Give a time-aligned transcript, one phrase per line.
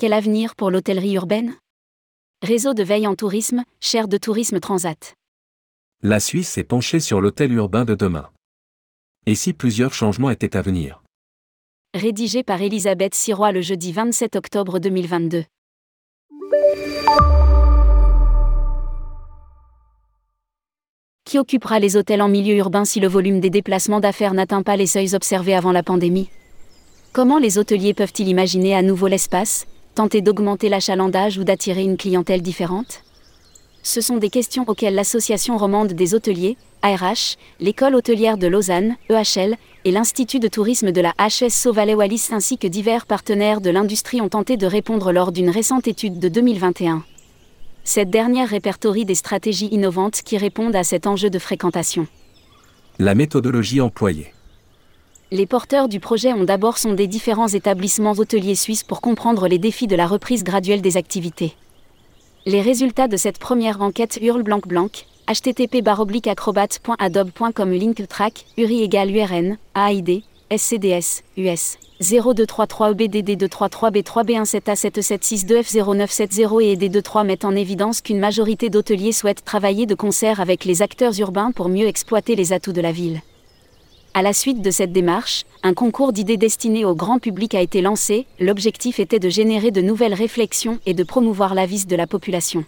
[0.00, 1.56] Quel avenir pour l'hôtellerie urbaine?
[2.40, 5.12] Réseau de veille en tourisme, chaire de tourisme Transat.
[6.02, 8.30] La Suisse s'est penchée sur l'hôtel urbain de demain.
[9.26, 11.02] Et si plusieurs changements étaient à venir?
[11.92, 15.44] Rédigé par Elisabeth Sirois le jeudi 27 octobre 2022.
[21.26, 24.76] Qui occupera les hôtels en milieu urbain si le volume des déplacements d'affaires n'atteint pas
[24.76, 26.30] les seuils observés avant la pandémie?
[27.12, 29.66] Comment les hôteliers peuvent-ils imaginer à nouveau l'espace,
[30.00, 33.02] tenter d'augmenter l'achalandage ou d'attirer une clientèle différente?
[33.82, 39.56] Ce sont des questions auxquelles l'Association romande des hôteliers, ARH, l'École hôtelière de Lausanne, EHL,
[39.84, 44.22] et l'Institut de tourisme de la HSO Valais Wallis ainsi que divers partenaires de l'industrie
[44.22, 47.04] ont tenté de répondre lors d'une récente étude de 2021.
[47.84, 52.06] Cette dernière répertorie des stratégies innovantes qui répondent à cet enjeu de fréquentation.
[52.98, 54.32] La méthodologie employée.
[55.32, 59.86] Les porteurs du projet ont d'abord sondé différents établissements hôteliers suisses pour comprendre les défis
[59.86, 61.54] de la reprise graduelle des activités.
[62.46, 64.88] Les résultats de cette première enquête hurlent blanc blanc,
[65.28, 65.86] http
[66.26, 71.78] acrobat.adobe.com link track, URI égale URN, AID, SCDS, US.
[72.00, 79.44] 0233 EBDD 233 B3 B17872 F0970 et ED23 mettent en évidence qu'une majorité d'hôteliers souhaitent
[79.44, 83.20] travailler de concert avec les acteurs urbains pour mieux exploiter les atouts de la ville.
[84.12, 87.80] À la suite de cette démarche, un concours d'idées destiné au grand public a été
[87.80, 92.08] lancé, l'objectif était de générer de nouvelles réflexions et de promouvoir la vis de la
[92.08, 92.64] population.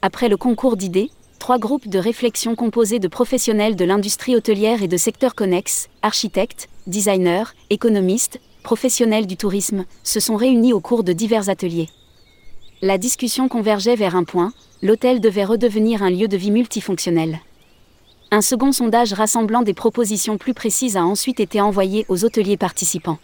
[0.00, 4.88] Après le concours d'idées, trois groupes de réflexion composés de professionnels de l'industrie hôtelière et
[4.88, 11.12] de secteurs connexes, architectes, designers, économistes, professionnels du tourisme, se sont réunis au cours de
[11.12, 11.90] divers ateliers.
[12.80, 17.40] La discussion convergeait vers un point, l'hôtel devait redevenir un lieu de vie multifonctionnel.
[18.32, 23.18] Un second sondage rassemblant des propositions plus précises a ensuite été envoyé aux hôteliers participants.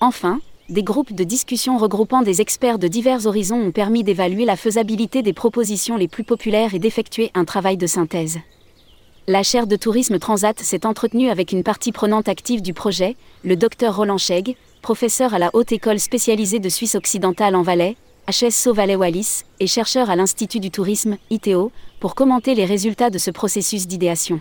[0.00, 4.54] Enfin, des groupes de discussion regroupant des experts de divers horizons ont permis d'évaluer la
[4.54, 8.38] faisabilité des propositions les plus populaires et d'effectuer un travail de synthèse.
[9.26, 13.56] La chaire de tourisme Transat s'est entretenue avec une partie prenante active du projet, le
[13.56, 17.96] docteur Roland Chegg, professeur à la Haute École spécialisée de Suisse occidentale en Valais,
[18.30, 23.18] HSO Valais Wallis, et chercheur à l'Institut du tourisme, ITO, pour commenter les résultats de
[23.18, 24.40] ce processus d'idéation.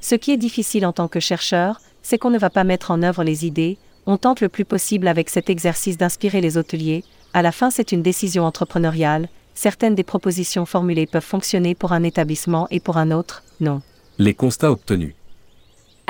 [0.00, 3.02] Ce qui est difficile en tant que chercheur, c'est qu'on ne va pas mettre en
[3.02, 7.40] œuvre les idées, on tente le plus possible avec cet exercice d'inspirer les hôteliers, à
[7.42, 12.66] la fin c'est une décision entrepreneuriale, certaines des propositions formulées peuvent fonctionner pour un établissement
[12.70, 13.80] et pour un autre, non.
[14.18, 15.14] Les constats obtenus.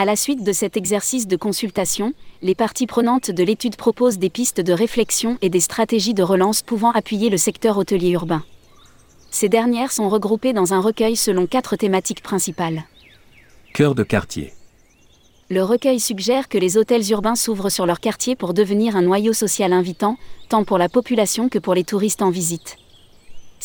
[0.03, 4.31] À la suite de cet exercice de consultation, les parties prenantes de l'étude proposent des
[4.31, 8.43] pistes de réflexion et des stratégies de relance pouvant appuyer le secteur hôtelier urbain.
[9.31, 12.83] Ces dernières sont regroupées dans un recueil selon quatre thématiques principales.
[13.75, 14.53] Cœur de quartier.
[15.49, 19.33] Le recueil suggère que les hôtels urbains s'ouvrent sur leur quartier pour devenir un noyau
[19.33, 20.17] social invitant,
[20.49, 22.77] tant pour la population que pour les touristes en visite.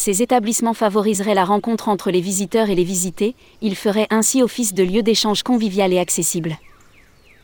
[0.07, 4.73] Ces établissements favoriseraient la rencontre entre les visiteurs et les visités, ils feraient ainsi office
[4.73, 6.55] de lieu d'échange convivial et accessible.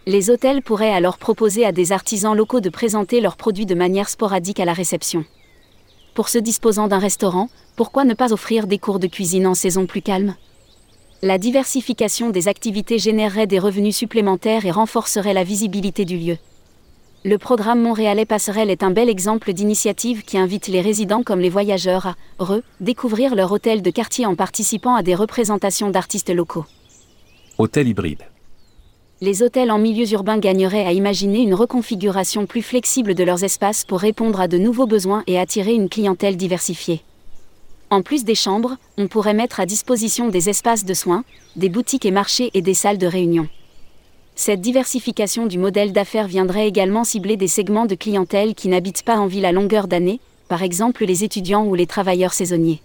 [0.05, 4.07] Les hôtels pourraient alors proposer à des artisans locaux de présenter leurs produits de manière
[4.07, 5.25] sporadique à la réception.
[6.13, 9.85] Pour ceux disposant d'un restaurant, pourquoi ne pas offrir des cours de cuisine en saison
[9.85, 10.33] plus calme?
[11.21, 16.37] La diversification des activités générerait des revenus supplémentaires et renforcerait la visibilité du lieu.
[17.25, 21.49] Le programme Montréalais Passerelle est un bel exemple d'initiative qui invite les résidents comme les
[21.49, 26.65] voyageurs à re-découvrir leur hôtel de quartier en participant à des représentations d'artistes locaux.
[27.57, 28.23] Hôtel hybride.
[29.21, 33.85] Les hôtels en milieux urbains gagneraient à imaginer une reconfiguration plus flexible de leurs espaces
[33.85, 37.03] pour répondre à de nouveaux besoins et attirer une clientèle diversifiée.
[37.89, 41.23] En plus des chambres, on pourrait mettre à disposition des espaces de soins,
[41.55, 43.47] des boutiques et marchés et des salles de réunion.
[44.35, 49.17] Cette diversification du modèle d'affaires viendrait également cibler des segments de clientèle qui n'habitent pas
[49.17, 52.81] en ville à longueur d'année, par exemple les étudiants ou les travailleurs saisonniers.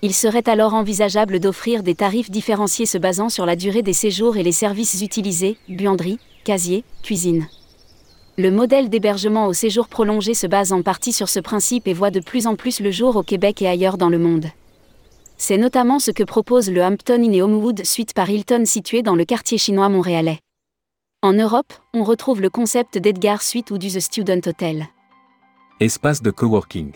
[0.00, 4.38] Il serait alors envisageable d'offrir des tarifs différenciés se basant sur la durée des séjours
[4.38, 7.46] et les services utilisés, buanderie, casier, cuisine.
[8.36, 12.10] Le modèle d'hébergement au séjour prolongé se base en partie sur ce principe et voit
[12.10, 14.46] de plus en plus le jour au Québec et ailleurs dans le monde.
[15.36, 19.14] C'est notamment ce que propose le Hampton Inn et Homewood Suite par Hilton situé dans
[19.14, 20.40] le quartier chinois montréalais.
[21.24, 24.88] En Europe, on retrouve le concept d'Edgar Suite ou du The Student Hotel.
[25.80, 26.92] Espace de coworking.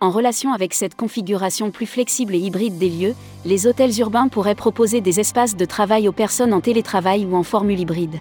[0.00, 3.14] En relation avec cette configuration plus flexible et hybride des lieux,
[3.44, 7.42] les hôtels urbains pourraient proposer des espaces de travail aux personnes en télétravail ou en
[7.42, 8.18] formule hybride.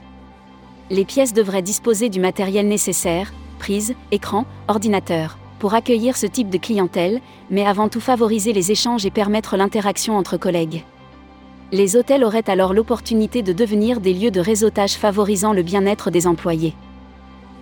[0.89, 6.57] Les pièces devraient disposer du matériel nécessaire, prise, écran, ordinateur, pour accueillir ce type de
[6.57, 10.83] clientèle, mais avant tout favoriser les échanges et permettre l'interaction entre collègues.
[11.73, 16.25] Les hôtels auraient alors l'opportunité de devenir des lieux de réseautage favorisant le bien-être des
[16.25, 16.73] employés.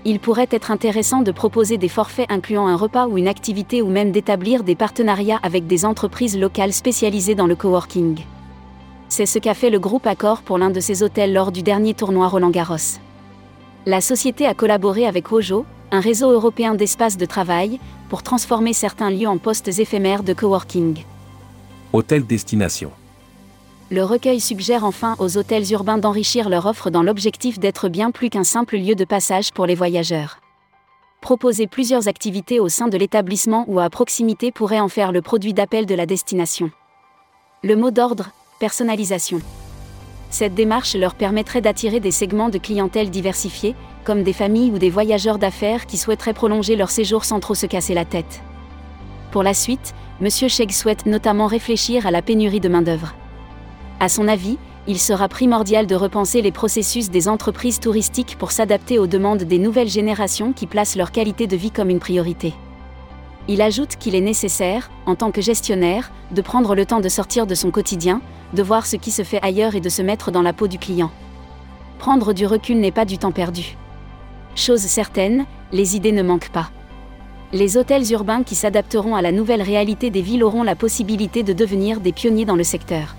[0.07, 3.87] il pourrait être intéressant de proposer des forfaits incluant un repas ou une activité ou
[3.87, 8.19] même d'établir des partenariats avec des entreprises locales spécialisées dans le coworking.
[9.09, 11.95] C'est ce qu'a fait le groupe Accor pour l'un de ses hôtels lors du dernier
[11.95, 12.99] tournoi Roland Garros.
[13.87, 17.79] La société a collaboré avec Ojo, un réseau européen d'espaces de travail,
[18.09, 21.03] pour transformer certains lieux en postes éphémères de coworking.
[21.93, 22.91] Hôtel Destination.
[23.91, 28.31] Le recueil suggère enfin aux hôtels urbains d'enrichir leur offre dans l'objectif d'être bien plus
[28.31, 30.39] qu'un simple lieu de passage pour les voyageurs.
[31.21, 35.53] Proposer plusieurs activités au sein de l'établissement ou à proximité pourrait en faire le produit
[35.53, 36.71] d'appel de la destination.
[37.63, 39.39] Le mot d'ordre, personnalisation.
[40.31, 44.89] Cette démarche leur permettrait d'attirer des segments de clientèle diversifiés, comme des familles ou des
[44.89, 48.41] voyageurs d'affaires qui souhaiteraient prolonger leur séjour sans trop se casser la tête.
[49.31, 50.29] Pour la suite, M.
[50.29, 53.13] Chegg souhaite notamment réfléchir à la pénurie de main-d'œuvre.
[53.99, 54.57] À son avis,
[54.87, 59.57] il sera primordial de repenser les processus des entreprises touristiques pour s'adapter aux demandes des
[59.57, 62.53] nouvelles générations qui placent leur qualité de vie comme une priorité.
[63.47, 67.47] Il ajoute qu'il est nécessaire, en tant que gestionnaire, de prendre le temps de sortir
[67.47, 68.21] de son quotidien,
[68.53, 70.77] de voir ce qui se fait ailleurs et de se mettre dans la peau du
[70.77, 71.11] client.
[71.99, 73.77] Prendre du recul n'est pas du temps perdu.
[74.55, 76.69] Chose certaine, les idées ne manquent pas.
[77.53, 81.53] Les hôtels urbains qui s'adapteront à la nouvelle réalité des villes auront la possibilité de
[81.53, 83.15] devenir des pionniers dans le secteur.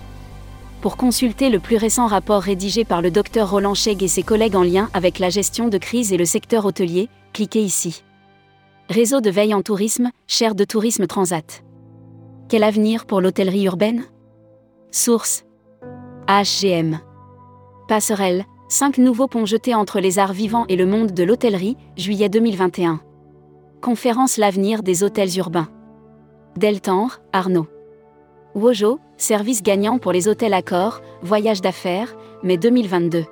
[0.80, 4.56] Pour consulter le plus récent rapport rédigé par le docteur Roland Chegg et ses collègues
[4.56, 8.04] en lien avec la gestion de crise et le secteur hôtelier, cliquez ici.
[8.88, 11.64] Réseau de veille en tourisme, chaire de tourisme Transat.
[12.48, 14.04] Quel avenir pour l'hôtellerie urbaine?
[14.92, 15.44] Source
[16.28, 17.00] HGM.
[17.88, 22.28] Passerelle, 5 nouveaux ponts jetés entre les arts vivants et le monde de l'hôtellerie, juillet
[22.28, 23.00] 2021.
[23.80, 25.68] Conférence L'avenir des hôtels urbains.
[26.56, 27.66] Deltanre, Arnaud.
[28.54, 33.24] Wojo, service gagnant pour les hôtels Accor, voyage d'affaires, mai 2022.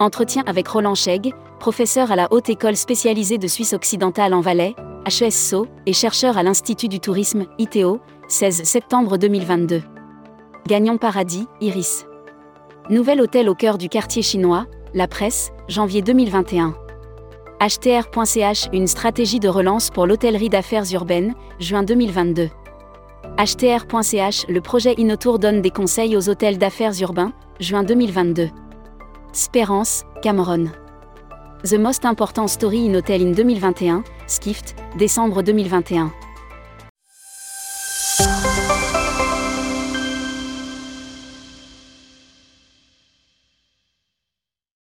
[0.00, 4.74] Entretien avec Roland Chegg, professeur à la Haute École spécialisée de Suisse occidentale en Valais,
[5.06, 9.82] HESSO, et chercheur à l'Institut du tourisme, ITO, 16 septembre 2022.
[10.66, 12.06] Gagnant Paradis, Iris.
[12.90, 16.74] Nouvel hôtel au cœur du quartier chinois, La Presse, janvier 2021.
[17.60, 22.48] HTR.ch Une stratégie de relance pour l'hôtellerie d'affaires urbaine, juin 2022.
[23.38, 28.48] HTR.ch Le projet Inotour donne des conseils aux hôtels d'affaires urbains, juin 2022.
[29.32, 30.66] Spérance, Cameron.
[31.64, 36.12] The Most Important Story in Hotel in 2021, Skift, décembre 2021.